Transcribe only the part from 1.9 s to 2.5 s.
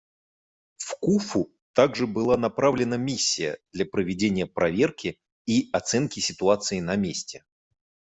была